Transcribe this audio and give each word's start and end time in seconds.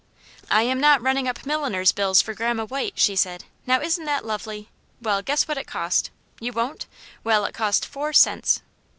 "I 0.49 0.63
am 0.63 0.79
not 0.79 1.03
running 1.03 1.27
up 1.27 1.45
milliner's 1.45 1.91
bills 1.91 2.23
for 2.23 2.33
grandma 2.33 2.65
White," 2.65 2.95
she 2.97 3.15
said." 3.15 3.43
Now, 3.67 3.79
isn*t 3.83 4.05
that 4.07 4.25
lovely? 4.25 4.67
Well, 4.99 5.21
guess 5.21 5.47
what 5.47 5.59
it 5.59 5.67
cost. 5.67 6.09
You 6.39 6.53
won*t? 6.53 6.87
Well, 7.23 7.45
it 7.45 7.53
cost 7.53 7.85
four 7.85 8.11
cents." 8.11 8.63